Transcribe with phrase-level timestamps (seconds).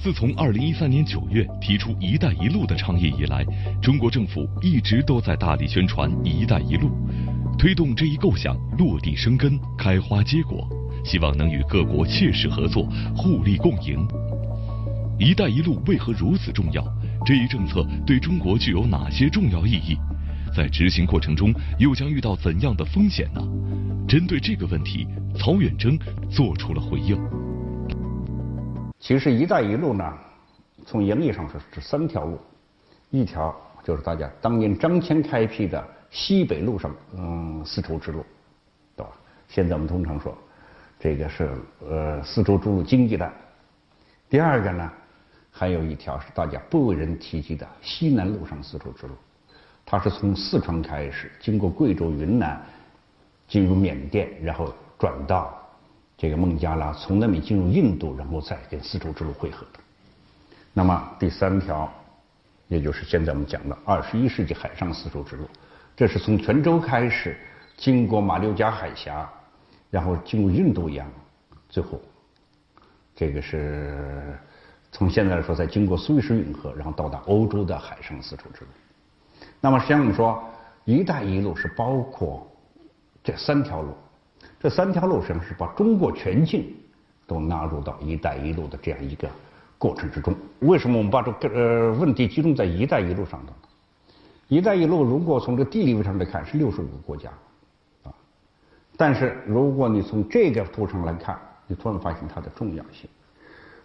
[0.00, 3.44] 自从二零一三年九月提出“一带一路”的倡议以来，
[3.82, 6.88] 中国政府一直都在大力宣传“一带一路”，
[7.58, 10.68] 推动这一构想落地生根、开花结果，
[11.04, 12.84] 希望能与各国切实合作、
[13.16, 14.06] 互利共赢。
[15.18, 16.84] “一带一路”为何如此重要？
[17.26, 19.96] 这一政策对中国具有哪些重要意义？
[20.54, 23.42] 在执行过程中又将遇到怎样的风险呢？
[24.06, 25.98] 针对这个问题，曹远征
[26.30, 27.18] 做出了回应。
[29.00, 30.18] 其实“一带一路”呢，
[30.84, 32.38] 从原理上说是三条路，
[33.10, 38.24] 一条就是大家当年张骞开辟的西北路上，嗯，丝绸之路，
[38.96, 39.12] 对吧？
[39.46, 40.36] 现在我们通常说，
[40.98, 43.32] 这个是呃丝绸之路经济带。
[44.28, 44.92] 第二个呢，
[45.50, 49.14] 还有一条是大家不为人提及的西南路上丝绸之路，
[49.86, 52.60] 它是从四川开始，经过贵州、云南，
[53.46, 55.56] 进入缅甸，然后转到。
[56.18, 59.64] 这个孟加拉从那里进入印度，然后再跟丝绸之路汇合。
[60.74, 61.88] 那么第三条，
[62.66, 65.48] 也就是现在我们讲的二十一世纪海上丝绸之路，
[65.96, 67.38] 这是从泉州开始，
[67.76, 69.30] 经过马六甲海峡，
[69.90, 71.08] 然后进入印度洋，
[71.68, 72.00] 最后
[73.14, 74.36] 这个是
[74.90, 78.66] 从现在来说，再经过苏伊士运河，然后到达欧洲的海上丝绸之路。
[79.60, 80.42] 那么实际上我们说，
[80.84, 82.44] 一带一路是包括
[83.22, 83.94] 这三条路。
[84.60, 86.74] 这三条路实际上是把中国全境
[87.28, 89.28] 都纳入到“一带一路”的这样一个
[89.78, 90.34] 过程之中。
[90.60, 93.52] 为什么我们把这个呃问题集中在“一带一路”上呢
[94.48, 97.30] ？“一带一路”如果从这地理位上来看是六十五个国家，
[98.02, 98.10] 啊，
[98.96, 103.08] 但是如果你从这个图上来看，你突然发现它的重要性。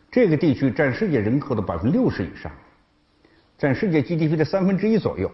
[0.09, 2.51] 这个地区占世界人口的百分之六十以上，
[3.59, 5.29] 占世界 GDP 的三分之一左右，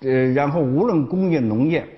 [0.00, 1.88] 呃，然后无论工业、农业。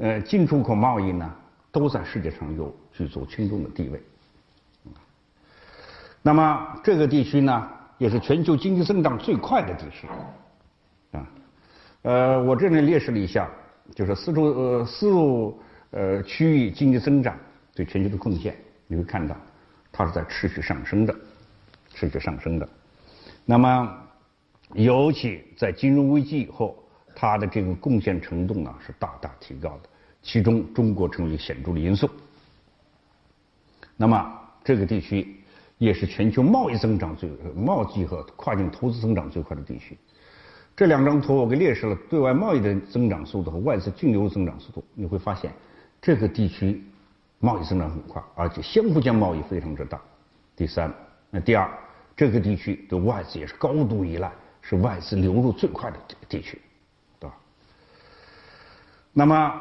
[0.00, 1.34] 呃，进出口贸易呢，
[1.72, 4.00] 都在世界上有举足轻重的地位。
[6.22, 7.68] 那么这个地区呢，
[7.98, 10.06] 也是全球经济增长最快的地区。
[11.10, 11.26] 啊，
[12.02, 13.50] 呃，我这里列示了一下，
[13.92, 15.60] 就是丝绸呃丝路
[15.90, 17.36] 呃区域经济增长
[17.74, 18.56] 对全球的贡献，
[18.86, 19.36] 你会看到
[19.90, 21.12] 它是在持续上升的，
[21.92, 22.68] 持续上升的。
[23.44, 23.96] 那么，
[24.74, 26.76] 尤其在金融危机以后。
[27.20, 29.88] 它的这个贡献程度呢是大大提高的，
[30.22, 32.08] 其中中国成为显著的因素。
[33.96, 35.42] 那么这个地区
[35.78, 39.98] 也是全球贸易增长最贸易和跨境投资增长最快的地区。
[40.76, 45.52] 这两张图我给列示了对外贸易的增长速度和外资净流入增长速度，你会发现
[46.00, 46.84] 这个地区
[47.40, 50.00] 贸易增长很快，而且相互间贸易非常之大。
[50.54, 50.94] 第三，
[51.30, 51.68] 那第二，
[52.16, 54.30] 这个地区对外资也是高度依赖，
[54.62, 55.96] 是外资流入最快的
[56.28, 56.60] 地区。
[59.18, 59.52] 那么，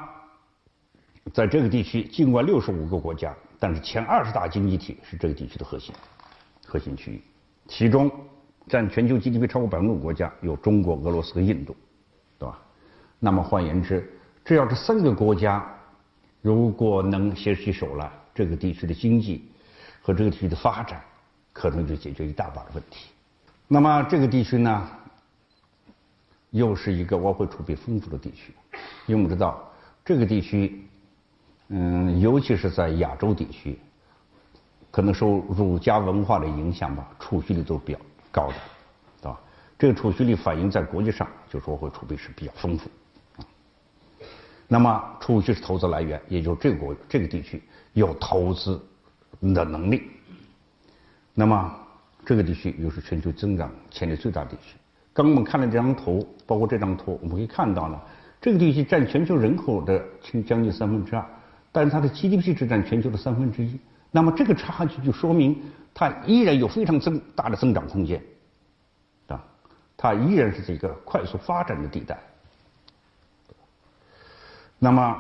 [1.33, 5.95] 在这个地区，尽管六十五个国家，但是前二十大经济体是这个地区的核心
[6.63, 7.23] 核心区域。
[7.67, 8.11] 其中，
[8.67, 11.75] 占全球 GDP 超过百分之五国家有中国、俄罗斯和印度，
[12.37, 12.59] 对吧？
[13.17, 14.07] 那么换言之，
[14.45, 15.67] 只要这三个国家
[16.43, 19.49] 如果能携起手来，这个地区的经济
[20.03, 21.01] 和这个地区的发展，
[21.51, 23.07] 可能就解决一大把的问题。
[23.67, 24.87] 那么这个地区呢，
[26.51, 28.53] 又是一个外汇储备丰富的地区。
[29.05, 29.71] 因为我们知道
[30.03, 30.87] 这个地区，
[31.69, 33.79] 嗯，尤其是在亚洲地区，
[34.91, 37.99] 可能受儒家文化的影响吧，储蓄率都比较
[38.31, 38.55] 高的，
[39.21, 39.39] 对吧？
[39.77, 42.89] 这个储蓄率反映在国际上，就说会储备是比较丰富。
[44.67, 48.81] 那么储蓄是投资来源，也就是这个国这个地区有投资
[49.41, 50.03] 的能力。
[51.33, 51.73] 那么
[52.25, 54.75] 这个地区又是全球增长潜力最大的地区。
[55.17, 57.99] 刚我们看了这张图，包括这张图，我们可以看到呢。
[58.39, 59.99] 这个地区占全球人口的
[60.45, 61.25] 将近三分之二，
[61.71, 63.79] 但是它的 GDP 只占全球的三分之一。
[64.11, 65.59] 那么这个差距就说明
[65.91, 68.21] 它依然有非常增大的增长空间，
[69.25, 69.43] 啊，
[69.97, 72.15] 它依然是这个快速发展的地带。
[74.77, 75.19] 那么，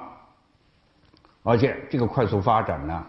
[1.41, 3.05] 而且这个快速发展呢，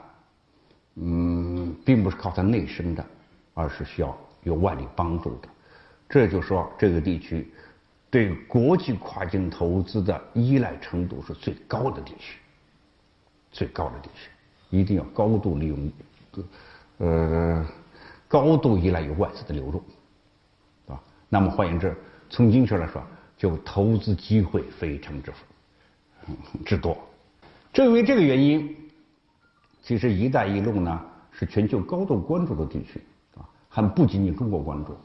[0.95, 3.05] 嗯，并不是靠它内生的，
[3.53, 5.49] 而是需要有外力帮助的。
[6.09, 7.53] 这就说这个地区。
[8.11, 12.39] 对国际跨境投资的依赖程度是最高的地区，
[13.53, 14.31] 最高的地区，
[14.71, 15.93] 一定要高度利用，
[16.97, 17.67] 呃，
[18.27, 19.83] 高度依赖于外资的流入，
[20.91, 21.95] 啊，那么换言之，
[22.31, 23.03] 从经济学来说，
[23.37, 25.31] 就投资机会非常之
[26.65, 26.97] 之多。
[27.75, 28.75] 正因为这个原因，
[29.83, 30.99] 其实“一带一路”呢
[31.31, 33.03] 是全球高度关注的地区，
[33.37, 34.97] 啊，还不仅仅中国关注。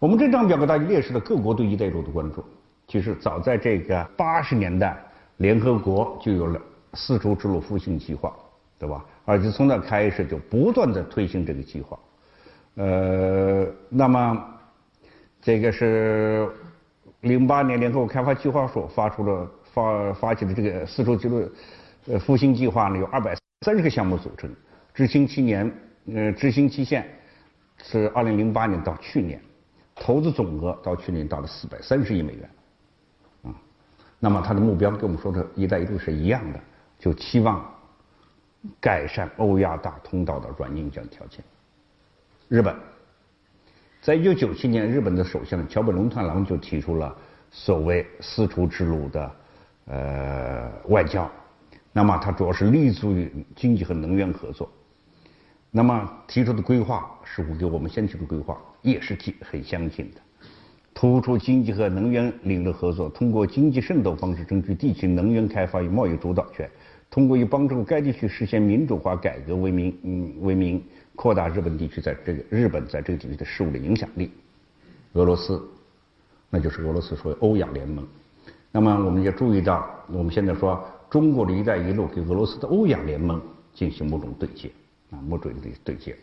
[0.00, 2.42] 我们这张表格大家列示了各国对“一带一路”的关注。
[2.88, 4.96] 其实早在这个八十年代，
[5.36, 6.58] 联合国就有了
[6.94, 8.34] 丝绸之路复兴计划，
[8.78, 9.04] 对吧？
[9.26, 11.98] 而且从那开始就不断的推行这个计划。
[12.76, 14.42] 呃，那么
[15.42, 16.48] 这个是
[17.20, 21.46] 零八年联合国开发计划署发出了发发起的这个丝绸之路
[22.06, 23.36] 呃复兴计划呢，有二百
[23.66, 24.50] 三十个项目组成，
[24.94, 25.70] 执行期年
[26.10, 27.06] 呃执行期限
[27.76, 29.38] 是二零零八年到去年，
[30.02, 32.50] 投资总额到去年达到四百三十亿美元，
[33.42, 33.52] 啊，
[34.18, 36.60] 那么它的目标跟我们说的一带一路是一样的，
[36.98, 37.62] 就期望
[38.80, 41.44] 改善欧亚大通道的软硬件条件。
[42.48, 42.74] 日本，
[44.00, 47.14] 在一九九七年，日本的首相桥本龙太郎就提出了
[47.50, 49.30] 所谓丝绸之路的
[49.84, 51.30] 呃外交，
[51.92, 54.66] 那么它主要是立足于经济和能源合作。
[55.70, 60.20] 那么提出的规划似乎跟我们先前的规划也是很相近的，
[60.92, 66.68] 突出经济和能源领域的合作，通过经济渗透方式争取地区能源开发与贸易主导权，
[67.10, 70.82] 通过以帮助该地区实现民主化改革为名，嗯，为名。
[71.16, 74.30] 扩大日本地区在这个日本在这个地区的事务的影响力，
[75.12, 75.62] 俄罗斯，
[76.48, 78.06] 那就是俄罗斯所谓欧亚联盟。
[78.72, 83.38] 那么我们也注意到，我们现在说中国的一带一路跟俄罗斯的欧亚联盟
[83.74, 84.70] 进行某种对接
[85.10, 86.16] 啊，某种的对接。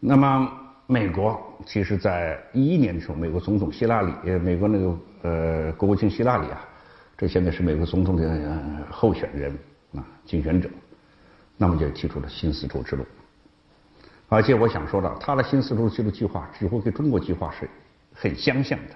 [0.00, 0.50] 那么
[0.86, 6.64] 美国其实在一一年的时候，美国总统希拉里，呃，美国那个呃国务卿希拉里啊，
[7.16, 9.52] 这现在是美国总统的候选人
[9.94, 10.68] 啊，竞选者。
[11.60, 13.04] 那么就提出了新丝绸之路，
[14.28, 17.68] 而且我想说的，他的新丝绸之路计划几乎跟中国计划是
[18.14, 18.94] 很相像的，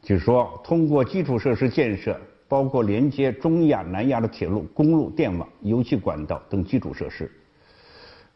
[0.00, 2.16] 就是说通过基础设施建设，
[2.52, 7.32] 包括连接中亚、南亚的铁路、公路、电网、油气管道等基础设施，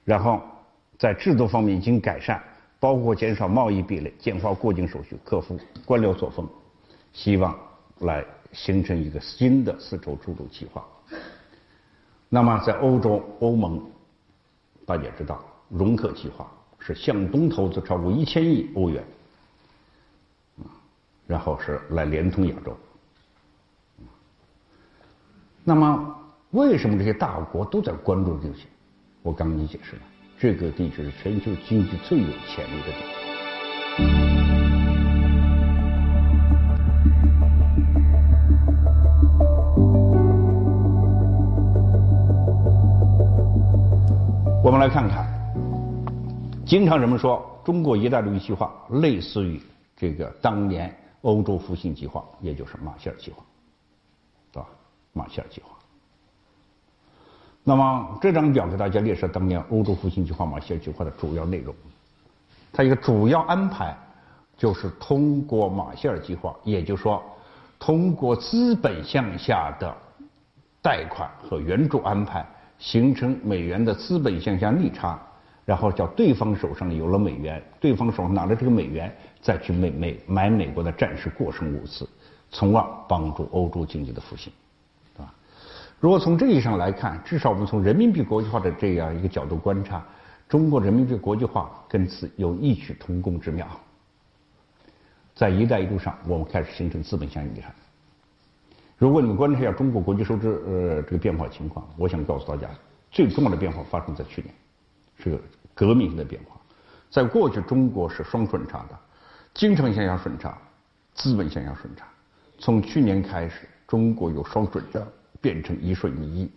[0.04, 0.40] 然后
[0.98, 2.42] 在制度方面进行改善，
[2.80, 6.48] 包括减少贸易壁垒、简化过境手续、克服官僚作风，
[7.12, 7.54] 希望
[7.98, 10.82] 来形成一个新的丝绸之路计划。
[12.30, 13.78] 那么，在欧洲，欧盟
[14.86, 19.04] 大家知道，容克计划是向东投资超过一千亿欧元，
[21.26, 22.74] 然后是来连通亚洲。
[25.68, 26.14] 那么，
[26.52, 28.68] 为什么这些大国都在关注这些？
[29.22, 30.02] 我刚刚已经解释了，
[30.38, 33.06] 这个地区是全球经济最有潜力的地区。
[44.62, 45.26] 我们来看看，
[46.64, 49.60] 经常人们说中国“一带一路”计划类似于
[49.96, 53.42] 这个当年欧洲复兴计划，也就是马歇尔计划，
[55.16, 55.70] 马歇尔计划。
[57.64, 61.74] 那么这张表给大家列出当年欧洲复兴计划马歇尔计划的主要内容。
[62.72, 63.96] 它一个主要安排
[64.56, 67.22] 就是通过马歇尔计划，也就是说
[67.78, 69.96] 通过资本向下的
[70.82, 72.46] 贷款和援助安排。
[72.78, 75.18] 形成美元的资本向下逆差，
[75.64, 79.10] 然后叫对方手上有了美元，对方手上拿着这个美元
[79.40, 82.06] 再去美美买美国的战时过剩物资，
[82.50, 84.52] 从而帮助欧洲经济的复兴，
[85.98, 90.04] 如果从这意义上来看，至少我们从人民币国际化的这样一个角度观察，
[90.48, 93.66] 中国人民币国际化跟此有异曲同工之妙。
[95.34, 97.74] 在“一带一路”上，我们开始形成资本向下逆差。
[98.98, 102.68] 如果你们观察一下中国国际收支呃这个变化情况，我想告诉大家，
[103.10, 104.54] 最重要的变化发生在去年，
[105.18, 105.40] 是个
[105.74, 106.58] 革命性的变化。
[107.10, 108.98] 在过去，中国是双顺差的，
[109.54, 110.56] 经常向下顺差，
[111.14, 112.06] 资本向下顺差。
[112.58, 115.00] 从去年开始，中国有双顺差
[115.40, 116.50] 变成一顺一逆，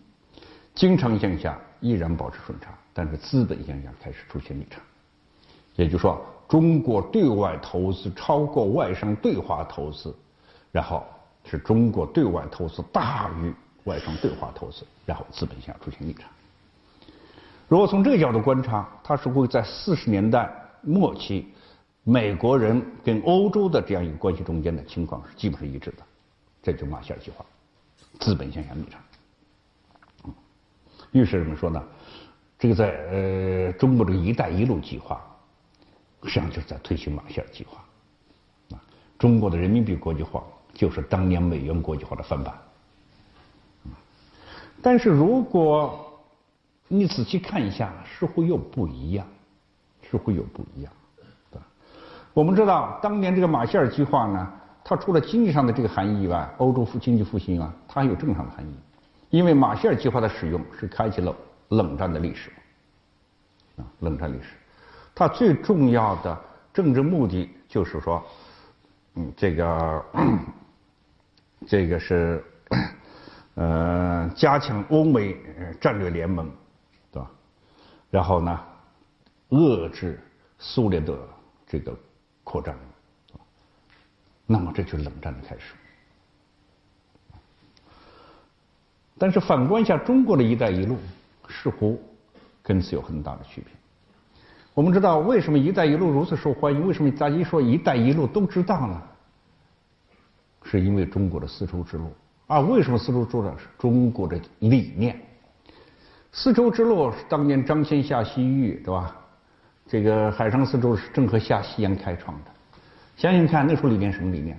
[0.74, 4.82] 经常向下依然保持顺差，但是资本向下开始出现逆差。
[5.76, 10.16] 也就是说，中国对外投资超过外商对华投资，
[10.72, 11.04] 然后。
[11.46, 13.52] 是中国对外投资大于
[13.86, 16.28] 外商对华投资，然后资本下出现逆差。
[17.68, 20.48] 如果从这个角度观察，它是会在四十年代
[20.82, 21.48] 末期，
[22.04, 26.04] 美国人跟欧洲的这样一个关系中间的情况是基本是一致的，
[26.62, 27.44] 这就马歇尔计划，
[28.18, 28.98] 资本向下逆差。
[31.12, 31.84] 于是人们说呢，
[32.58, 35.22] 这个在呃中国这个“一带一路”计划，
[36.24, 37.84] 实际上就是在推行马歇尔计划，
[38.72, 38.82] 啊，
[39.18, 40.44] 中国的人民币国际化。
[40.72, 42.54] 就是当年美元国际化的翻版，
[44.82, 46.22] 但是如果
[46.88, 49.28] 你仔细看一下，似乎又不一样，
[50.10, 50.94] 似乎又不一样，
[52.34, 58.74] 我们知道，当年这个马歇尔计划呢，它除了经济上的这个含义以外，欧洲复经济复兴啊，它有正常的含义。
[59.30, 61.36] 因为马歇尔计划的使用是开启了
[61.68, 62.50] 冷战的历史，
[63.76, 64.54] 啊，冷战历史，
[65.14, 66.40] 它最重要的
[66.72, 68.24] 政治目的就是说，
[69.16, 70.06] 嗯，这个。
[71.68, 72.42] 这个是，
[73.56, 75.36] 呃，加强欧美
[75.82, 76.50] 战略联盟，
[77.12, 77.30] 对吧？
[78.10, 78.58] 然后呢，
[79.50, 80.18] 遏制
[80.58, 81.20] 苏联的
[81.68, 81.94] 这个
[82.46, 82.74] 扩张，
[84.46, 85.76] 那么这就是冷战的开始。
[89.20, 90.98] 但是反观一下中国的一带一路，
[91.50, 92.02] 似乎
[92.64, 93.72] 跟此有很大的区别。
[94.74, 96.88] 我们知道为什么一带一路如此受欢迎？
[96.88, 99.02] 为什么大家一说一带一路都知道呢？
[100.64, 102.14] 是因为中国的丝绸之路
[102.48, 102.62] 啊？
[102.62, 103.44] 为什么丝绸之路？
[103.58, 105.20] 是中国的理念。
[106.32, 109.16] 丝绸之路是当年张骞下西域，对吧？
[109.86, 112.52] 这个海上丝绸是郑和下西洋开创的。
[113.18, 114.58] 想想看，那时候理念什么理念？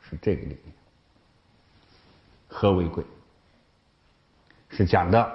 [0.00, 0.74] 是这个理念：
[2.48, 3.02] 和为贵。
[4.72, 5.30] 是讲的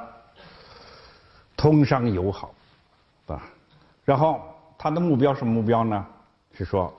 [1.56, 2.53] 通商友好，
[3.27, 3.41] 啊，
[4.03, 4.41] 然后
[4.77, 6.06] 他的目标什么目标呢？
[6.53, 6.91] 是说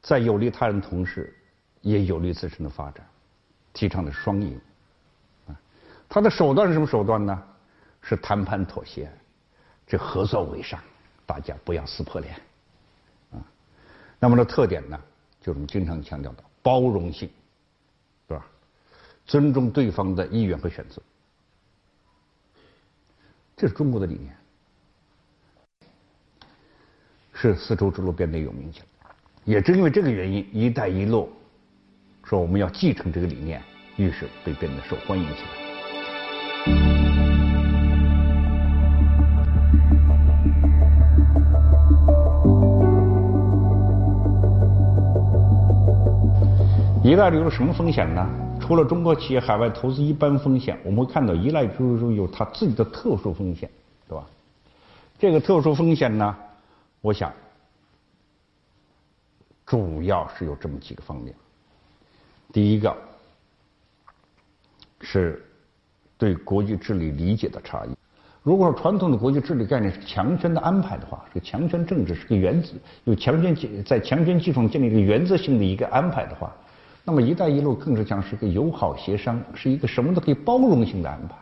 [0.00, 1.36] 在有利他人同时，
[1.80, 3.04] 也有利自身的发展，
[3.72, 4.58] 提倡的双赢。
[5.48, 5.60] 啊，
[6.08, 7.42] 他的手段是什么手段呢？
[8.02, 9.12] 是谈判妥协，
[9.84, 10.80] 这合作为上，
[11.26, 12.34] 大家不要撕破脸。
[13.32, 13.42] 啊，
[14.20, 14.98] 那么的特点呢，
[15.40, 17.28] 就是我们经常强调的包容性，
[18.28, 18.46] 是吧？
[19.26, 21.02] 尊重对方的意愿和选择。
[23.60, 24.34] 这是中国的理念，
[27.34, 28.86] 是丝绸之路变得有名气了。
[29.44, 31.30] 也正因为这个原因，“一带一路”
[32.24, 33.62] 说我们要继承这个理念，
[33.98, 35.48] 于是被变得受欢迎起来。
[47.04, 48.49] 一带一路什么风险呢？
[48.70, 53.68] 除了中国企业海外投资一般风险，我们会看到一带一路有它自己的特殊风险，
[54.08, 54.24] 对吧？
[55.18, 56.36] 这个特殊风险呢，
[57.00, 57.32] 我想
[59.66, 61.34] 主要是有这么几个方面。
[62.52, 62.96] 第一个
[65.00, 65.44] 是
[66.16, 67.90] 对国际治理理解的差异。
[68.44, 76.54] 如果说传统的国际治理概念是强权的安排的话，是强权政治，是个原则，有强权在强权基础上建立一个原则性的一个安排的话。
[77.10, 81.34] 那么“一带一路”更是像是个友好协商，是一个什么都可以包容性的安排。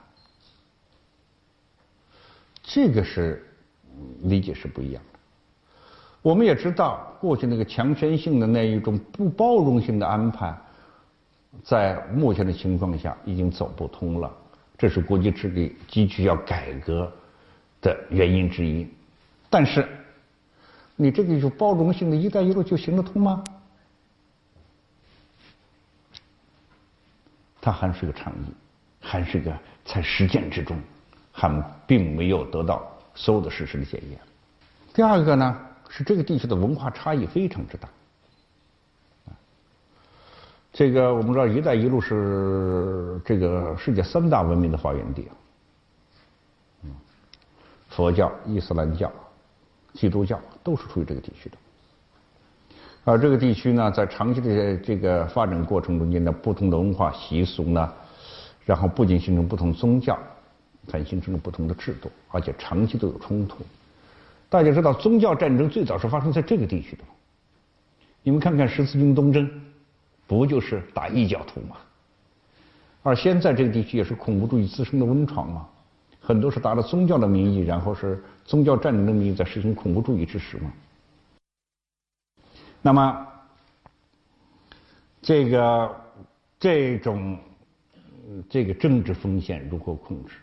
[2.63, 3.47] 这个是
[4.23, 5.19] 理解是不一样的。
[6.23, 10.57] 我们也知道，过去那个强权性的那一种不包容性的安排，
[11.63, 14.35] 在目前的情况下已经走不通了。
[14.79, 17.13] 这是国际治理急需要改革
[17.83, 18.89] 的原因之一。
[19.51, 19.87] 但是，
[20.97, 23.45] 你这个有包容性的“一带一路”就行得通吗？
[27.69, 28.55] 它还是个倡议，
[28.99, 30.81] 还是个在实践之中，
[31.31, 34.19] 还并没有得到所有的事实的检验。
[34.95, 37.87] 第二个呢，是这个地区的文化差异非常之大。
[40.73, 45.29] 这个我们知道，“一带一路”是这个世界三大文明的发源地，
[47.91, 49.13] 佛教、伊斯兰教、
[49.93, 51.59] 基督教都是处于这个地区的。
[53.09, 57.91] 而这个地区呢，在长期的这个发展过程中间呢，不同的文化习俗呢，
[58.67, 60.19] 然后不仅形成不同宗教，
[60.93, 63.65] 还形成了不同的制度，而且长期都有冲突。
[64.51, 67.03] 大家知道，宗教战争最早是发生在这个地区的。
[68.23, 69.51] 你们看看十字军东征，
[70.27, 71.77] 不就是打异教徒吗？
[73.03, 75.67] 而现在这个地区也是恐怖主义滋生的温床嘛，
[76.21, 80.71] 很多是打着宗教的名义，然后是宗教战争的名义在实行恐怖主义之时嘛。
[82.89, 83.27] 那么，
[85.21, 85.97] 这个
[86.59, 87.39] 这种
[88.49, 90.37] 这个政治风险如何控制？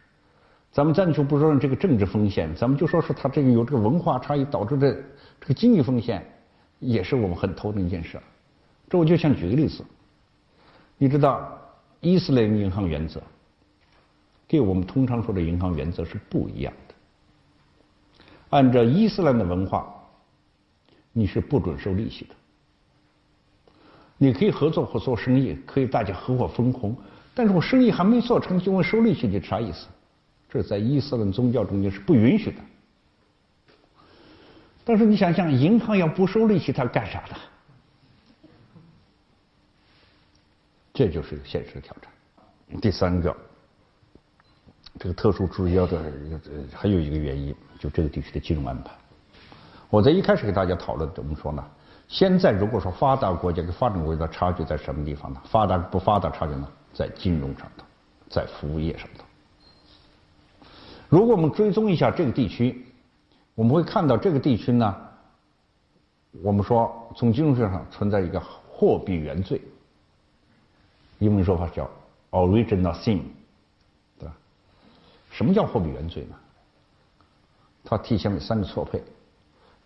[0.72, 4.94] 咱们暂且不说这个政治风险，咱们就说说它这个有这个文化差异导致的
[5.42, 6.24] 这个经济风险，
[6.78, 8.22] 也是我们很头疼一件事。
[8.88, 9.84] 这我就想举个例子，
[11.00, 11.60] 你知道
[12.00, 13.20] 伊斯兰银行原则
[14.48, 16.94] 跟我们通常说的银行原则是不一样的。
[18.52, 19.92] 按照伊斯兰的文化。
[21.18, 22.36] 你是不准收利息的，
[24.18, 26.94] 你可以合作或做生意，可以大家合伙分红，
[27.34, 29.88] 但是我生意还没做成就问收利息，你啥意思？
[30.50, 32.58] 这在伊斯兰宗教中间是不允许的。
[34.84, 37.36] 但是你想想，银行要不收利息，它干啥的？
[40.94, 42.12] 这就是一个现实的挑战。
[42.82, 43.34] 第三个，
[45.00, 46.12] 这个特殊注意要的
[46.74, 48.92] 还有一个原因，就这个地区的金融安排。
[49.96, 51.66] 我在一开始给大家讨论怎么说呢？
[52.10, 55.42] 现在如果说发达国家跟发展国家的差距在什么地方呢？
[55.46, 56.68] 发达不发达差距呢？
[56.94, 57.86] 在金融上头，
[58.30, 59.24] 在服务业上头。
[61.08, 62.86] 如果我们追踪一下这个地区，
[63.54, 64.94] 我们会看到这个地区呢，
[66.44, 68.38] 我们说从金融学上存在一个
[68.70, 69.62] 货币原罪，
[71.20, 71.90] 英文说法叫
[72.32, 73.22] original sin，
[74.20, 74.36] 对吧？
[75.32, 76.36] 什么叫货币原罪呢？
[77.86, 79.02] 它体现为三个错配。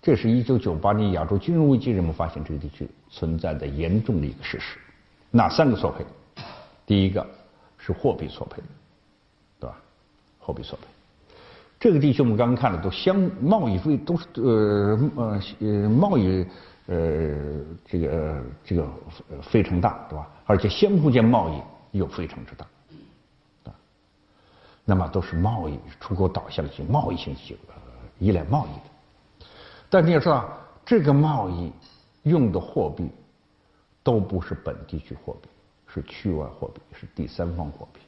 [0.01, 4.77] 这是一九九八年亚洲金融危机人们发现这个地区存在的严重的一个事实。
[5.29, 6.05] 哪三个错配？
[6.85, 7.25] 第一个
[7.77, 8.61] 是货币错配，
[9.59, 9.77] 对吧？
[10.39, 10.87] 货币错配。
[11.79, 16.45] 这个地区我们刚刚看了，都相贸易费都是呃呃呃贸易
[16.87, 17.37] 呃
[17.85, 18.87] 这个这个
[19.41, 20.27] 非常大，对吧？
[20.45, 22.65] 而且相互间贸易又非常之大，
[23.65, 23.75] 啊，
[24.83, 27.55] 那么都是贸易出口导向型、贸易型型
[28.17, 28.88] 依赖贸易的。
[29.89, 30.47] 但你要知道，
[30.85, 31.71] 这个贸易
[32.23, 33.09] 用的货币
[34.03, 35.49] 都不是本地区货币，
[35.87, 37.99] 是区外货币，是第三方货币。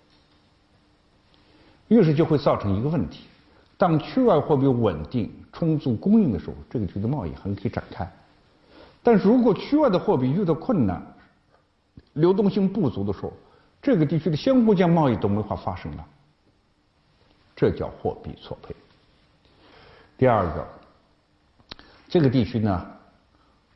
[1.87, 3.25] 于是就会造成一个问题。
[3.77, 8.09] 当区外货币稳定、充足供应的时候，这个区的贸易很可以展开。
[9.01, 11.03] 但是如果区外的货币遇到困难、
[12.13, 13.33] 流动性不足的时候，
[13.81, 16.05] 这个地区的相互间贸易都没法发生了。
[17.55, 18.75] 这叫货币错配。
[20.17, 20.67] 第二个，
[22.11, 22.85] 这个地区呢，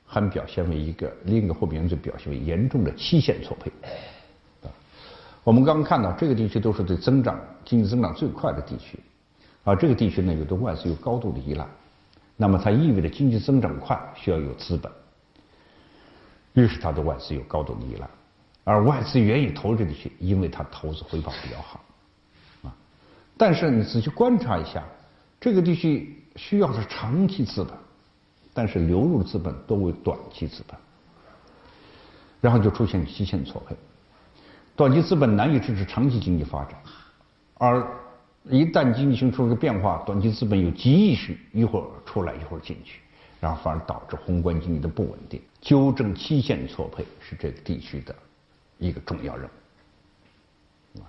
[0.05, 3.71] 还表现为一个另一个货币因素，表现为严重的期限错配。
[5.41, 8.99] 我们刚刚看到，这个地区都是对增长经济增长最快的地区。
[9.63, 11.65] 而这个地区呢，有对外资有高度的依赖，
[12.35, 14.91] 那么它意味着经济增长快需要有资本，
[16.55, 18.07] 于是它对外资有高度的依赖，
[18.65, 21.79] 而外资愿意投这地区，因为它投资回报比较好，
[22.63, 22.75] 啊，
[23.37, 24.83] 但是你仔细观察一下，
[25.39, 27.73] 这个地区需要的是长期资本，
[28.55, 30.75] 但是流入的资本多为短期资本，
[32.41, 33.75] 然后就出现期限错配，
[34.75, 36.75] 短期资本难以支持长期经济发展，
[37.59, 37.85] 而。
[38.47, 42.99] 一旦经济形成个变化，短期资本有急意识，一会儿出来一会儿进去，
[43.39, 45.41] 然后反而导致宏观经济的不稳定。
[45.61, 48.15] 纠正期限错配是这个地区的
[48.77, 49.49] 一个重要任
[50.95, 51.01] 务。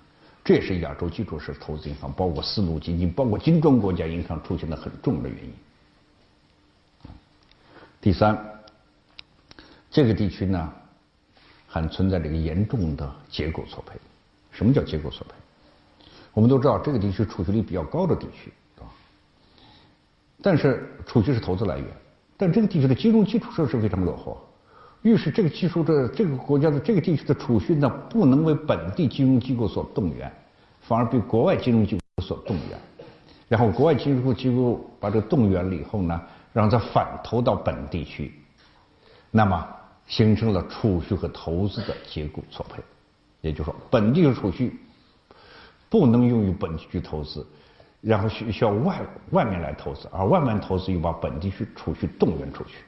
[0.43, 5.53] 这也是亚洲基础设施投资银行，包括丝路基金、包括金砖国家银行出现的很重要的原因。
[7.99, 8.37] 第三，
[9.89, 10.71] 这个地区呢
[11.67, 13.97] 还存在着一个严重的结构错配。
[14.51, 15.35] 什么叫结构错配？
[16.33, 18.91] 我们都知道这个地区储蓄率比较高的地区，对吧？
[20.41, 21.87] 但是储蓄是投资来源，
[22.37, 24.39] 但这个地区的金融基础设施非常落后，
[25.01, 30.31] 于是这个技术的这个国家的这个地区的储蓄呢，不能为本地金融机构所动员，
[30.81, 32.79] 反而被国外金融机构所动员，
[33.47, 36.21] 然后国外金融机构把这个动员了以后呢，
[36.57, 38.33] 让它反投到本地区，
[39.29, 39.67] 那么
[40.07, 42.81] 形成了储蓄和投资的结构错配，
[43.41, 44.79] 也就是说本地的储蓄。
[45.89, 47.47] 不能用于本地区投资，
[48.01, 48.99] 然后需需要外
[49.31, 52.79] 外面来投资，而外面投资又把本地区储蓄动员出去。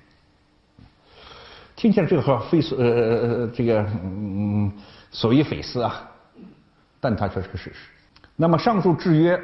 [1.78, 4.70] 听起来这个话非所呃这个嗯
[5.12, 6.12] 所谓匪思啊，
[7.00, 7.90] 但它却是个事实。
[8.36, 9.42] 那么上述制约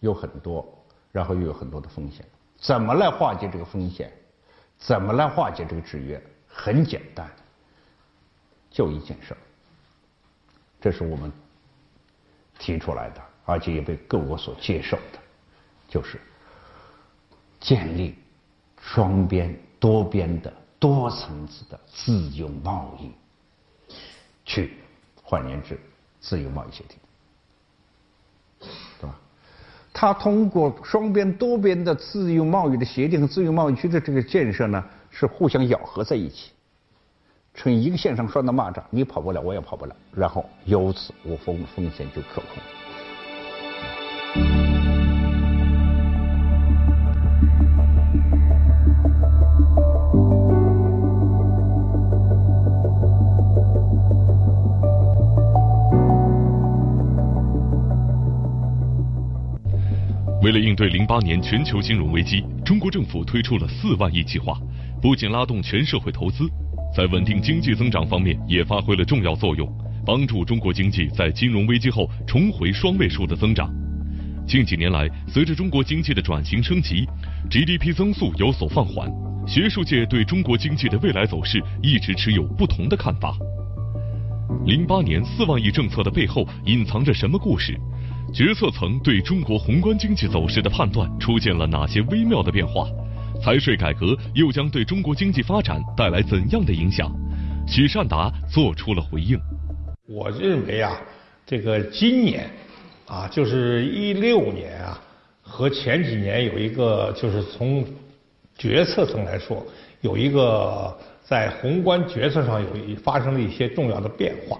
[0.00, 0.66] 有很多，
[1.12, 2.24] 然后又有很多的风险，
[2.56, 4.12] 怎么来化解这个风险？
[4.78, 6.22] 怎么来化解这个制约？
[6.46, 7.30] 很简单，
[8.70, 9.38] 就一件事儿，
[10.80, 11.30] 这是我们。
[12.62, 15.18] 提出来的，而且也被各国所接受的，
[15.88, 16.20] 就是
[17.58, 18.18] 建立
[18.78, 23.10] 双边、多边的多层次的自由贸易
[24.44, 24.76] 区，
[25.22, 25.80] 换言之，
[26.20, 26.98] 自由贸易协定，
[29.00, 29.18] 对吧？
[29.92, 36.52] 它通过双边、多边的自由贸易的协定和自由贸易区的这个建设呢，是互相咬合在一起。
[37.52, 42.79] 成一个线上拴的蚂蚱，你跑不了，我也跑不了，然后由此我风风险就可控。
[60.50, 64.58] 为了应对零八年全球金融危机，中国政府推出了四万亿计划，
[65.00, 66.50] 不仅拉动全社会投资。
[66.92, 69.72] 在稳定经济增长方面也发挥了重要作用，
[70.04, 73.72] 帮助中国经济在金融危机后重回双位数的增长。
[74.44, 77.06] 近几年来，随着中国经济的转型升级
[77.48, 79.08] ，GDP 增速有所放缓。
[79.46, 83.36] 学术界对中国经济的未来走势一直持有不同的看法。
[84.66, 87.78] 零八年四万亿政策的背后隐藏着什么故事？
[88.32, 92.86] 决策层对中国宏观经济走势的判断出现了哪些微妙的变化？
[93.42, 97.12] 财税改革又将对中国经济发展带来怎样的影响？
[97.66, 99.36] 许善达做出了回应。
[100.06, 100.96] 我认为啊，
[101.44, 102.48] 这个今年
[103.06, 105.00] 啊，就是一六年啊，
[105.42, 107.84] 和前几年有一个，就是从
[108.56, 109.66] 决策层来说，
[110.02, 114.56] 有一个在宏观决策上有一发生了一些重要的变化。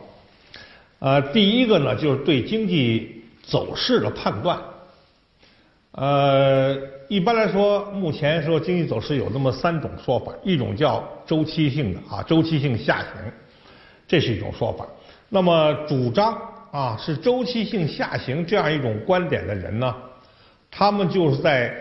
[0.99, 4.59] 呃，第一个呢，就是对经济走势的判断。
[5.93, 6.77] 呃，
[7.09, 13.33] 一般来说，目前说经济走势有那么三种说法，一种叫周期性的啊，周期性下行，
[14.07, 14.87] 这是一种说法。
[15.29, 19.95] 那么主张啊是周期性下行这样一种观点的人呢，
[20.71, 21.75] 他们就是在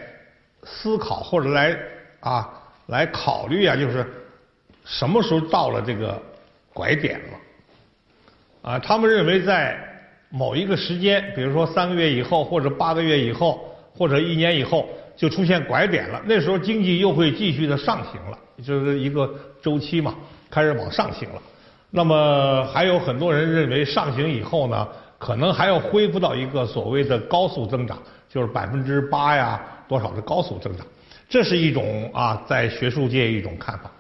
[0.63, 1.77] 思考或者来
[2.19, 2.49] 啊
[2.87, 4.05] 来考虑啊，就是
[4.85, 6.19] 什么时候到了这个
[6.73, 8.79] 拐点了啊？
[8.79, 9.77] 他们认为在
[10.29, 13.65] 某一个时间，比如说三个月以后或者八个月以后。
[13.97, 14.87] 或者一年以后
[15.17, 19.29] 就出现拐点了，那时候经济又会继续的上行了，就是一个
[19.61, 20.15] 周期嘛，
[20.49, 21.41] 开始往上行了。
[21.89, 24.87] 那么还有很多人认为上行以后呢，
[25.17, 27.97] 可能还要恢复到一个所谓的高速增长，
[28.29, 30.85] 就是百分之八呀多少的高速增长，
[31.27, 33.91] 这是一种啊在学术界一种看法。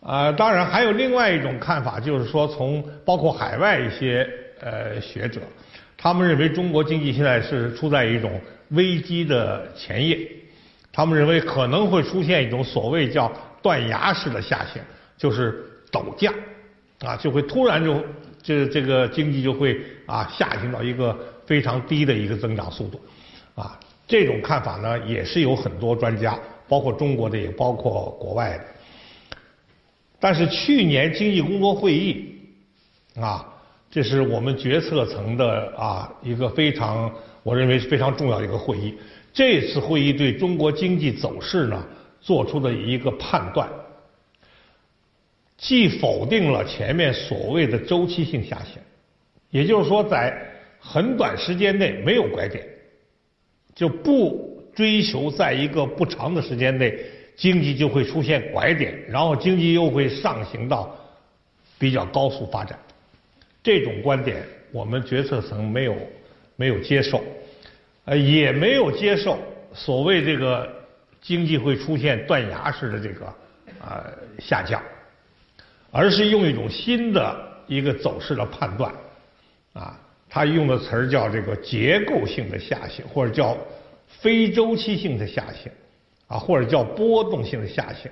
[0.00, 4.28] 啊，当然还有另外一种看法，就是说从包括海外一些
[4.60, 5.40] 呃学者，
[5.96, 8.40] 他们认为中国经济现在是处在一种。
[8.70, 10.16] 危机的前夜，
[10.92, 13.28] 他们认为可能会出现一种所谓叫
[13.60, 14.80] 断崖式的下行，
[15.18, 16.32] 就是陡降，
[17.00, 18.00] 啊，就会突然就
[18.40, 23.00] 这这个经济就会啊下行到一个非常低的一个增长速度，
[23.56, 28.64] 啊，这种看法呢也是有很多专家，包括中国的也包括国外的，
[30.20, 32.36] 但是去年经济工作会议，
[33.16, 33.49] 啊，
[33.90, 37.12] 这是我们决策层的啊一个非常。
[37.42, 38.94] 我认为是非常重要的一个会议。
[39.32, 41.82] 这次会议对中国经济走势呢
[42.20, 43.66] 做出的一个判断，
[45.56, 48.74] 既否定了前面所谓的周期性下行，
[49.48, 50.38] 也就是说在
[50.78, 52.62] 很短时间内没有拐点，
[53.74, 56.94] 就不追求在一个不长的时间内
[57.36, 60.94] 经济就会出现拐点，然后经济又会上行到
[61.78, 62.78] 比较高速发展。
[63.62, 64.42] 这种观点，
[64.72, 65.96] 我们决策层没有。
[66.56, 67.24] 没有接受，
[68.04, 69.38] 呃，也没有接受
[69.72, 70.70] 所谓这个
[71.18, 73.24] 经济会出现断崖式的这个
[73.82, 74.04] 啊
[74.38, 74.82] 下降，
[75.90, 77.34] 而是用一种新的
[77.66, 78.92] 一个走势的判断，
[79.72, 83.56] 啊，他用的词儿叫这个结构性的下行，或者叫
[84.06, 85.72] 非周期性的下行，
[86.26, 88.10] 啊，或者叫波动性的下行。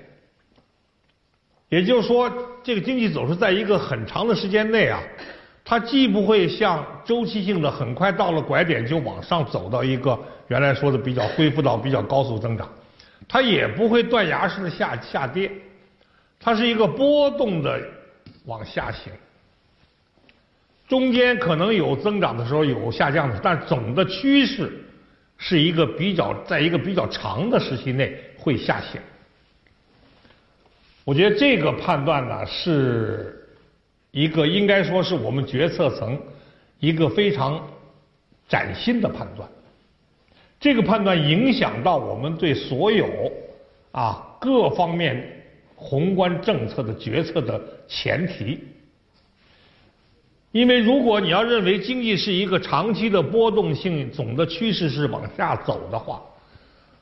[1.69, 2.33] 也就是说，
[2.63, 4.99] 这个经济走势在一个很长的时间内啊。
[5.69, 12.67] 它既不会像周期性的很快到了拐点就往上走到一个原来说的比较恢复到比较高速增长，
[13.27, 15.51] 它也不会断崖式的下下跌，
[16.39, 17.79] 它是一个波动的
[18.45, 19.13] 往下行，
[20.87, 24.71] 中间可能有增长的时候有下降的，但总的趋势
[25.37, 28.99] 是一个比较在一个比较长的时期内会下行。
[31.03, 33.35] 我觉得这个判断呢是。
[34.11, 36.19] 一个应该说是我们决策层
[36.79, 37.61] 一个非常
[38.47, 39.47] 崭新的判断，
[40.59, 43.07] 这个判断影响到我们对所有
[43.91, 45.23] 啊各方面
[45.75, 48.59] 宏观政策的决策的前提。
[50.51, 56.19] 因为如果你要认为经济是一个长期的波动性，总的趋势是往下走的话，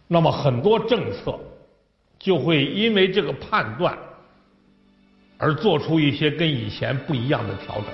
[0.08, 1.40] 那么很多政策
[2.20, 3.98] 就会因为这个判断。
[5.38, 7.86] 而做出一些跟以前不一样的调整。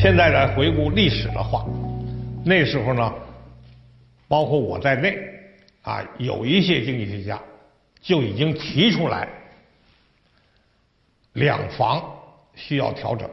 [0.00, 1.66] 现在来回顾历史的话，
[2.44, 3.12] 那时候呢，
[4.26, 5.18] 包括我在内，
[5.82, 7.38] 啊，有一些经济学家
[8.00, 9.28] 就已经提出来，
[11.34, 12.02] 两房
[12.54, 13.28] 需要调整。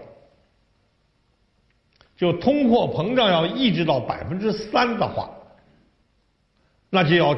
[2.17, 5.30] 就通货膨胀要抑制到百分之三的话，
[6.89, 7.38] 那就要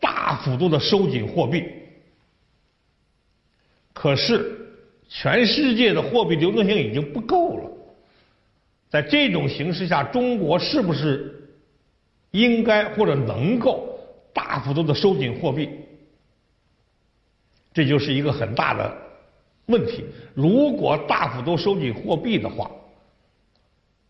[0.00, 1.64] 大幅度的收紧货币。
[3.92, 4.58] 可是，
[5.08, 7.70] 全世界的货币流动性已经不够了，
[8.88, 11.50] 在这种形势下，中国是不是
[12.30, 13.98] 应该或者能够
[14.32, 15.68] 大幅度的收紧货币？
[17.74, 18.96] 这就是一个很大的
[19.66, 20.04] 问题。
[20.34, 22.70] 如果大幅度收紧货币的话，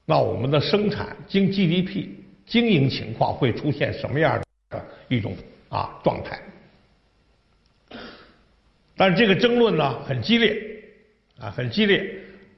[0.04, 2.08] 那我们的生产经 GDP
[2.46, 5.36] 经营情况会出现什么样的一种
[5.68, 6.40] 啊状态？
[8.96, 10.60] 但这个争论呢很激烈，
[11.38, 12.04] 啊很激烈。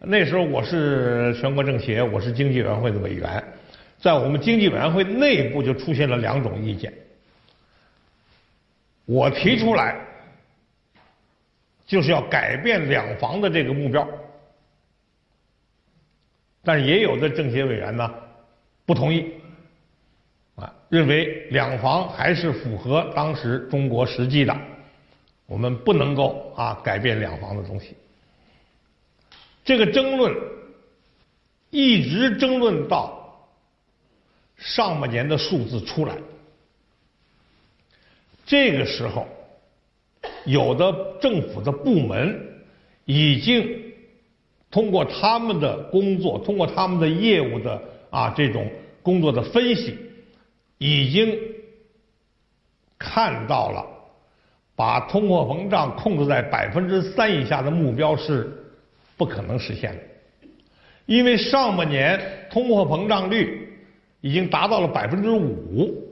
[0.00, 3.42] 那时候我是全国政协，我是经济委员会的委员，
[3.98, 6.92] 在我们经济委员会内部就出现了两种意见。
[9.07, 9.96] 我提出来
[11.87, 14.07] 就是要改变两房的这个目标。
[16.64, 18.12] 但是也有的政协委员呢
[18.87, 19.31] 不同意，
[20.57, 24.57] 啊，认为两房还是符合当时中国实际的。
[25.46, 27.94] 我们不能够啊改变两房的东西。
[29.62, 30.35] 这个争论
[31.68, 33.46] 一直争论到
[34.57, 36.14] 上半年的数字出来，
[38.46, 39.29] 这个时候，
[40.46, 42.64] 有的政府的部门
[43.05, 43.84] 已经
[44.75, 48.69] 通过他们的工作，通过他们的业务的啊这种
[49.05, 49.97] 工作的分析，
[50.79, 51.39] 已经
[52.99, 53.87] 看到了
[54.75, 58.53] 把通货膨胀控制在百分之三以下的目标是
[59.17, 60.01] 不可能实现的，
[61.07, 63.79] 因为上半年通货膨胀率
[64.23, 66.03] 已经达到了百分之五。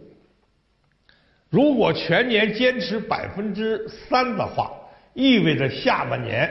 [1.51, 4.71] 如果全年坚持百分之三的话，
[5.15, 6.49] 意味着下半年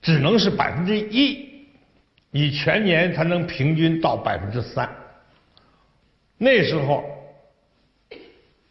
[0.00, 1.46] 只能是百分之一，
[2.30, 4.88] 你全年才能平均到百分之三。
[6.36, 7.04] 那时候，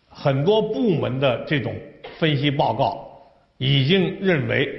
[0.09, 1.75] 很多部门的这种
[2.17, 4.69] 分析报告已经认为，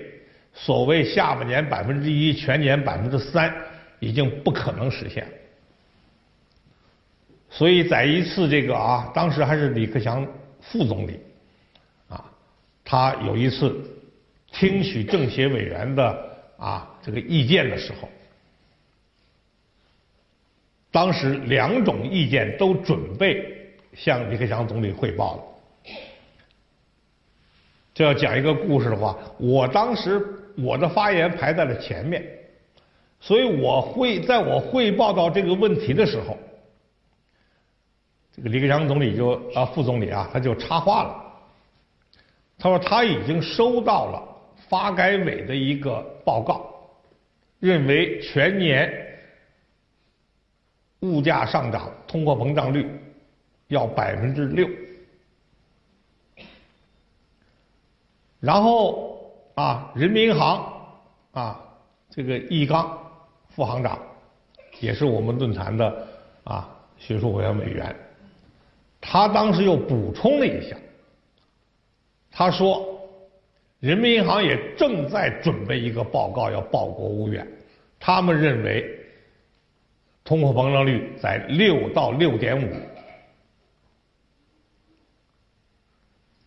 [0.54, 3.54] 所谓下半年百分之一，全年百分之三，
[4.00, 5.26] 已经不可能实现。
[7.50, 10.26] 所以在一次这个啊，当时还是李克强
[10.60, 11.18] 副总理，
[12.08, 12.24] 啊，
[12.84, 13.74] 他有一次
[14.52, 16.27] 听取政协委员的
[16.58, 18.08] 啊这个意见的时候，
[20.90, 25.42] 当时两种意见都准备向李克强总理汇报了。
[27.94, 30.24] 这要讲一个故事的话，我当时
[30.56, 32.24] 我的发言排在了前面，
[33.20, 36.36] 所以我会在我汇报到这个问题的时候。
[38.36, 41.24] 这个李克强总理就啊，副总理啊，他就插话了。
[42.56, 44.22] 他说他已经收到了
[44.68, 46.74] 发改委的一个报告，
[47.58, 48.92] 认为全年
[51.00, 52.86] 物价上涨、通货膨胀率
[53.68, 54.68] 要百分之六。
[58.40, 60.72] 然后啊，人民银行
[61.32, 61.60] 啊，
[62.10, 62.96] 这个易纲
[63.48, 63.98] 副行长
[64.80, 66.06] 也是我们论坛的
[66.44, 67.94] 啊学术委员委员。
[69.00, 70.76] 他当时又补充了一下，
[72.32, 72.97] 他说，
[73.80, 77.46] 人民银行也正在准备一个报告要报国务院，
[78.00, 78.84] 他们认为
[80.24, 82.68] 通货膨胀率在六到六点五。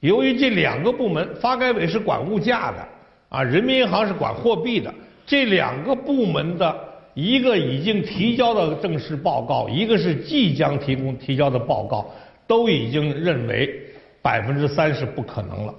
[0.01, 2.87] 由于这两个部门，发改委是管物价的，
[3.29, 4.93] 啊，人民银行是管货币的，
[5.25, 12.09] 这两个部门的一个已经提交的正式报告，一个是即将提供提交的报告。
[12.47, 13.81] 都已经认为
[14.21, 15.73] 百分之三是不可能了，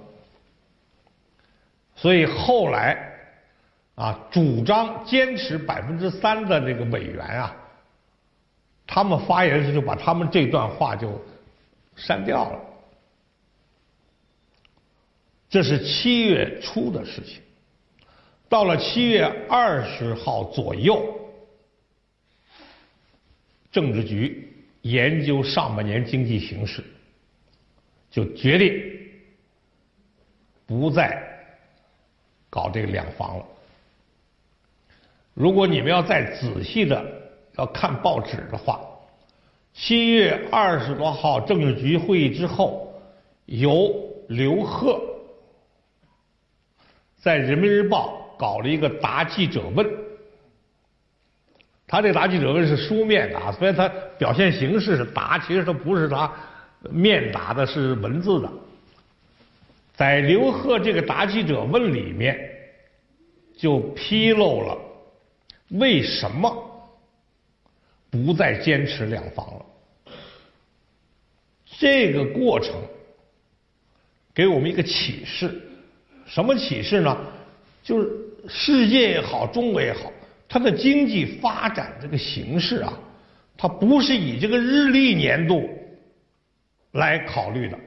[2.03, 2.97] 所以后来
[3.95, 7.55] 啊，主张坚持百分之三的这个委员啊，
[8.85, 11.23] 他们发言时就把他们这段话就
[11.95, 12.59] 删掉了。
[15.49, 17.41] 这是七月初的事情，
[18.49, 21.01] 到了七月二十号左右，
[23.71, 24.49] 政治局。
[24.81, 26.83] 研究上半年经济形势，
[28.11, 28.83] 就决定
[30.65, 31.32] 不再
[32.53, 33.45] 搞这个两房了。
[35.33, 37.03] 如果你们要再仔细的
[37.57, 38.79] 要看报纸的话，
[39.73, 42.93] 七月二十多号政治局会议之后，
[43.47, 43.91] 由
[44.27, 45.01] 刘鹤
[47.19, 49.89] 在《人民日报》搞了一个答记者问。
[51.87, 53.89] 他这答记者问是书面答，虽然他
[54.19, 56.31] 表现形式是答，其实他不是他
[56.91, 58.51] 面答的，是文字的。
[59.93, 62.37] 在刘贺这个答记者问里面，
[63.55, 64.77] 就披露了
[65.69, 66.51] 为什么
[68.09, 69.65] 不再坚持两房了。
[71.65, 72.75] 这个过程
[74.33, 75.61] 给我们一个启示，
[76.25, 77.17] 什么启示呢？
[77.83, 78.09] 就是
[78.47, 80.11] 世界也好，中国也好。
[80.47, 82.97] 它的经济发展这个形势啊，
[83.57, 85.67] 它不是以这个日历年度
[86.91, 87.79] 来考虑的，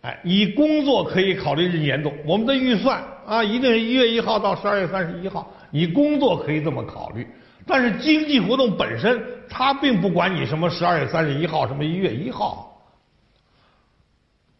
[0.00, 7.26] 哎，以工作可以考虑日年度，我们的预算啊，一定是一月一号到十二月三十一号，你工作可以这么考虑，
[7.66, 12.80] 但是经济活动本身，它并不管你什么十二月三十一号，什么一月一号，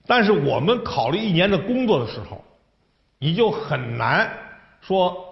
[0.06, 2.44] 但是我们考虑一年的工作的时候，
[3.18, 4.30] 你就很难
[4.80, 5.24] 说。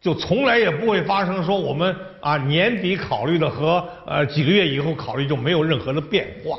[0.00, 6.56] 就从来也不会发生说我们啊年底考虑的和呃几个月以后考虑就没有任何的变化，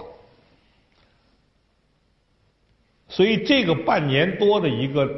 [3.09, 5.09] 所以这个半年多的一个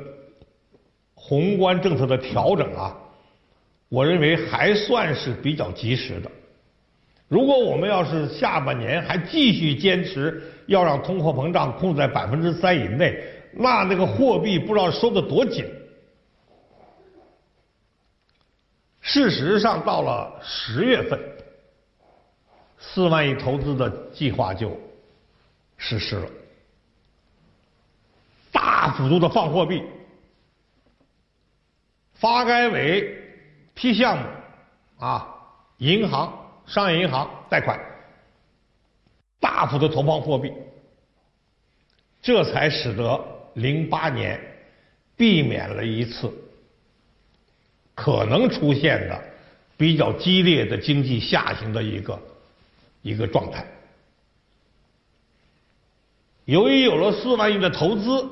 [1.13, 2.97] 宏观政策的调整啊，
[3.89, 6.31] 我认为还算是比较及时的。
[7.27, 13.21] 如果我们要是下半年还继续坚持要让通货膨胀控制在百分之三以内，
[13.53, 15.65] 那那个货币不知道收的多紧。
[19.01, 21.19] 事实上，到了十月份，
[22.77, 24.79] 四万亿投资的计划就
[25.77, 26.27] 实施了，
[28.91, 29.81] 大幅度的放货币，
[32.15, 33.23] 发改委
[33.73, 34.25] 批项目，
[34.99, 35.33] 啊，
[35.77, 37.79] 银行、商业银行贷款，
[39.39, 40.51] 大幅的投放货币，
[42.21, 43.17] 这才使得
[43.53, 44.37] 零八年
[45.15, 46.29] 避免了一次。
[47.95, 49.23] 可能出现的
[49.77, 52.21] 比较激烈的经济下行的一个
[53.03, 53.65] 一个状态。
[56.43, 58.27] 由于有了四万亿的投资，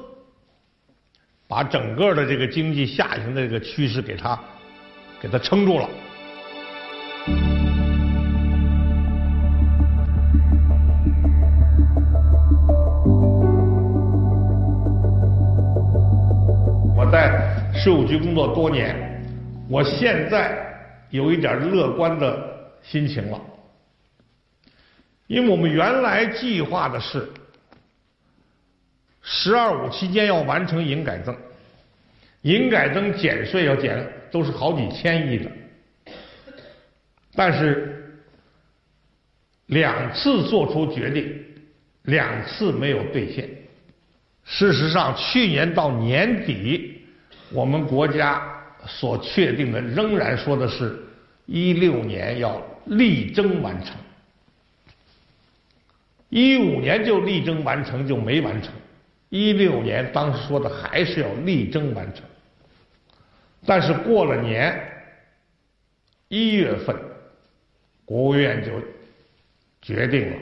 [1.50, 4.40] 把整个的这个经济下行的这个趋势给它
[5.20, 5.90] 给它撑住了。
[16.96, 18.96] 我在税务局工作多年。
[19.68, 20.56] 我现在
[21.10, 22.38] 有一点乐观的
[22.84, 23.42] 心情了，
[25.26, 27.28] 因为我们原来计划的是
[29.32, 31.38] “十二五”期间要完成营改增，
[32.42, 35.52] 营改增减税要减都是好几千亿的，
[37.36, 38.20] 但是
[39.68, 41.32] 两次做出决定，
[42.02, 43.48] 两次没有兑现。
[44.44, 47.04] 事实上，去年到年底，
[47.52, 48.56] 我们国家。
[48.88, 50.98] 所确定的仍然说的是，
[51.46, 53.94] 一六年要力争完成，
[56.30, 58.72] 一五年就力争完成就没完成，
[59.30, 62.24] 一六年当时说的还是要力争完成，
[63.66, 64.80] 但是过了年，
[66.28, 66.96] 一月份，
[68.06, 68.72] 国务院就
[69.82, 70.38] 决定了，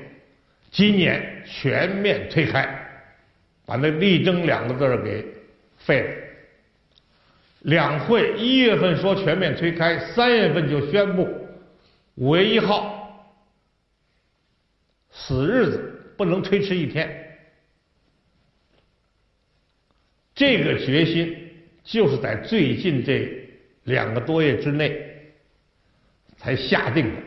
[0.71, 2.65] 今年全面推开，
[3.65, 5.25] 把那“力争”两个字给
[5.77, 6.09] 废了。
[7.61, 11.27] 两会一月份说全面推开，三月份就宣布
[12.15, 13.35] 五月一号
[15.11, 17.26] 死日子不能推迟一天。
[20.37, 21.35] 这个决心
[21.83, 23.27] 就是在最近这
[23.85, 24.95] 两个多月之内
[26.37, 27.21] 才下定的，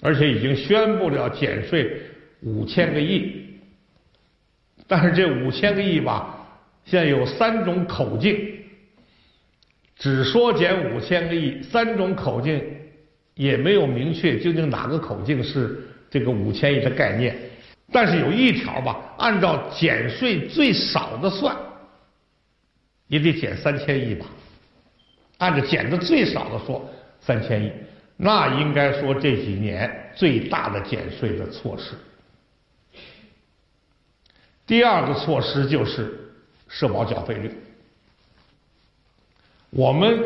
[0.00, 2.00] 而且已经宣布了减税
[2.40, 3.44] 五千个亿。
[4.88, 6.48] 但是这五千个亿吧，
[6.86, 8.52] 现在有三种口径。
[9.98, 12.60] 只说减五千个亿，三种口径
[13.34, 17.36] 也没有明确究竟哪个口径是这个五千亿的概念。
[17.92, 21.54] 但是有一条吧，按照减税最少的算，
[23.08, 24.26] 也得减三千亿吧。
[25.38, 26.88] 按照减的最少的说，
[27.20, 27.72] 三千亿，
[28.16, 31.94] 那应该说这几年最大的减税的措施。
[34.66, 36.32] 第二个措施就是
[36.68, 37.52] 社保缴费率。
[39.70, 40.18] 我们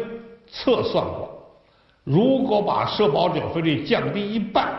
[0.47, 1.63] 测算过，
[2.05, 4.73] 如果把社保缴费率降低一半，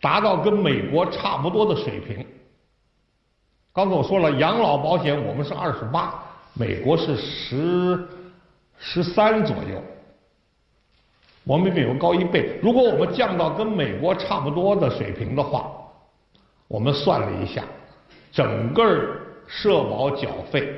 [0.00, 2.26] 达到跟美国差不多的水平。
[3.78, 6.12] 刚才我说了，养老保险我们是二十八，
[6.54, 8.08] 美国是十
[8.76, 9.80] 十三左右，
[11.44, 12.58] 我们比美国高一倍。
[12.60, 15.70] 如果我们降到跟美国差不多的水平的话，
[16.66, 17.62] 我们算了一下，
[18.32, 18.84] 整个
[19.46, 20.68] 社保缴费。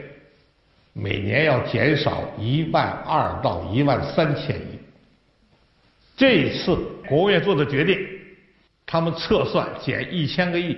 [0.93, 4.79] 每年要减少一万二到一万三千亿。
[6.19, 6.77] 这一次
[7.09, 7.99] 国务院做的决定，
[8.85, 10.77] 他们测算减一千个亿。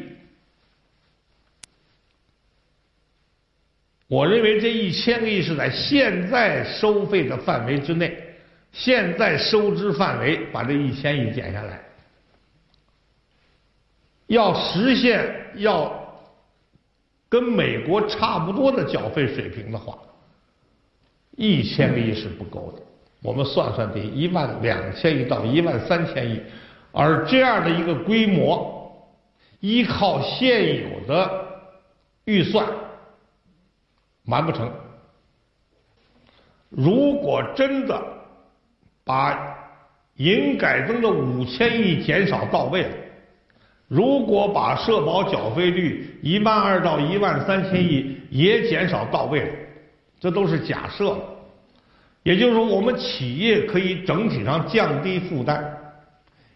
[4.12, 8.14] 我认为这一千个亿是在现在收费的范围之内，
[8.70, 11.80] 现在收支范围把这一千亿减下来，
[14.26, 15.98] 要实现要。
[17.30, 19.96] 跟美国差不多的缴费水平的话，
[21.34, 22.82] 一千个亿是不够的。
[23.22, 26.38] 我们算算得一万两千亿到一万三千亿，
[26.92, 28.92] 而这样的一个规模，
[29.60, 31.46] 依靠现有的
[32.26, 32.68] 预算，
[34.26, 34.70] 完不成。
[36.68, 38.02] 如果真的
[39.04, 39.58] 把
[40.16, 42.90] 营改增的五千亿减少到位了。
[43.88, 49.52] 如果把社保缴费率一万二到一万三千亿也减少到位了，
[50.18, 51.18] 这都是假设。
[52.22, 55.76] 也就是说，我们企业可以整体上降低负担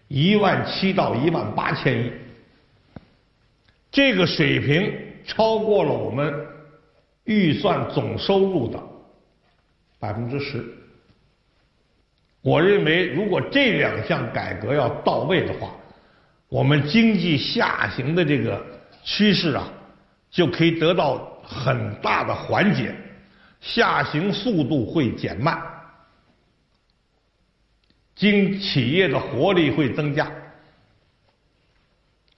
[0.08, 2.12] 一万七到一万八千亿，
[3.90, 4.90] 这个水平
[5.26, 6.45] 超过了我们
[7.26, 8.82] 预算总收入的
[10.00, 10.64] 百分之十。
[12.40, 15.72] 我认为，如果这两项改革要到位的话，
[16.48, 18.64] 我们经济下行的这个
[19.02, 19.68] 趋势啊，
[20.30, 22.94] 就可以得到很大的缓解，
[23.60, 25.60] 下行速度会减慢，
[28.14, 30.30] 经企业的活力会增加，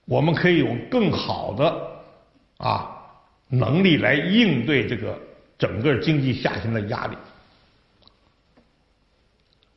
[0.07, 2.03] 我们可以有更好的
[2.57, 2.98] 啊
[3.49, 5.19] 能力来应对这个
[5.59, 7.17] 整个经济下行的压力。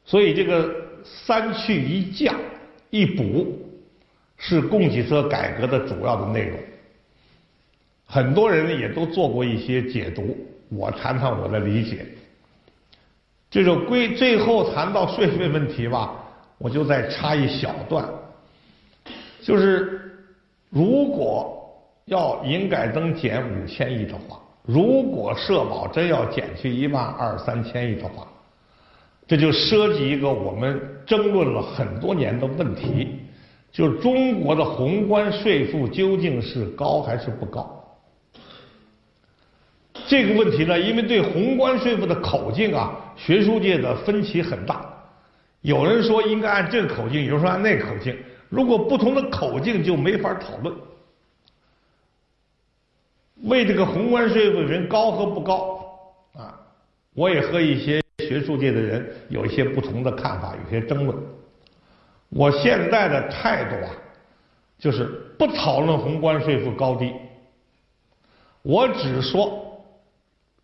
[0.06, 0.70] 所以这个
[1.06, 2.36] 三去一降
[2.90, 3.58] 一补
[4.38, 6.60] 是供给侧改革的主要的内容。
[8.06, 12.06] 很多人也都做过一些解读，我谈谈我的理解。
[13.50, 16.14] 这个归最后谈到税费问题吧，
[16.58, 18.06] 我就再插一小段，
[19.42, 20.26] 就是
[20.70, 21.61] 如果
[22.12, 28.28] 要营改增减五千亿的话，如果社保真要减去一万二三千亿的话。
[29.26, 33.20] 这就涉及一个我们争论了很多年的问题，
[33.72, 37.82] 就是中国的宏观税负究竟是高还是不高？
[40.06, 44.86] 这个问题呢，因为对宏观税负的口径啊，学术界的分歧很大。
[45.62, 48.14] 有人说应该按这个口径，有人说按那个口径。
[48.50, 50.76] 如果不同的口径，就没法讨论。
[53.44, 55.80] 为这个宏观税负人高和不高
[56.34, 56.60] 啊，
[57.14, 58.02] 我也和一些。
[58.20, 61.18] 学术界的人有一些不同的看法，有些争论。
[62.30, 63.92] 我现在的态度啊，
[64.78, 65.06] 就是
[65.40, 67.12] 不讨论宏观税负高低，
[68.62, 69.84] 我只说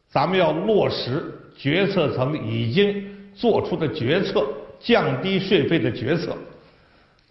[0.07, 1.25] 咱们要落实
[1.57, 3.03] 决策层已经
[3.34, 4.47] 做出的决策，
[4.80, 6.38] 降低税费的决策。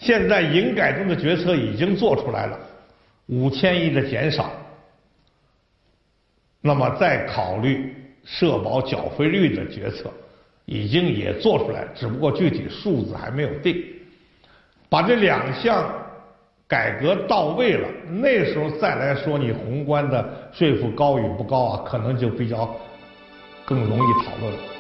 [0.01, 2.59] 现在营改中的决策已经做出来了，
[3.27, 4.51] 五千亿的减少，
[6.61, 7.95] 那么再考虑
[8.25, 10.11] 社保缴费率的决策。
[10.69, 13.81] 已经也做出来，只不过具体数字还没有定。
[14.89, 15.89] 把这两项
[16.67, 22.75] 改革到位了，那时候再来说你宏观的税负高与不高啊，可能就比较
[23.65, 24.76] 更容易讨论了。